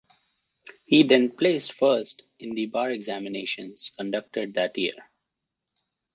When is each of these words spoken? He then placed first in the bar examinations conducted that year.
He 0.85 1.03
then 1.03 1.29
placed 1.29 1.73
first 1.73 2.23
in 2.39 2.55
the 2.55 2.65
bar 2.65 2.89
examinations 2.89 3.91
conducted 3.95 4.55
that 4.55 4.75
year. 4.75 4.95